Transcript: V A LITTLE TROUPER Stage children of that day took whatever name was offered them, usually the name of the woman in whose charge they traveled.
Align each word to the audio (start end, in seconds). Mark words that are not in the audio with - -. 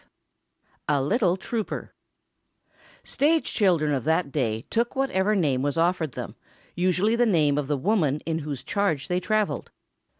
V 0.01 0.07
A 0.95 0.99
LITTLE 0.99 1.37
TROUPER 1.37 1.93
Stage 3.03 3.53
children 3.53 3.93
of 3.93 4.03
that 4.03 4.31
day 4.31 4.65
took 4.71 4.95
whatever 4.95 5.35
name 5.35 5.61
was 5.61 5.77
offered 5.77 6.13
them, 6.13 6.35
usually 6.73 7.15
the 7.15 7.27
name 7.27 7.55
of 7.55 7.67
the 7.67 7.77
woman 7.77 8.19
in 8.21 8.39
whose 8.39 8.63
charge 8.63 9.09
they 9.09 9.19
traveled. 9.19 9.69